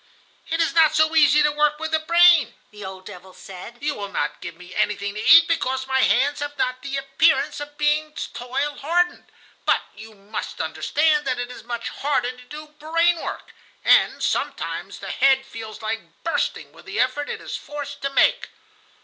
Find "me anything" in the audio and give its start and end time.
4.55-5.13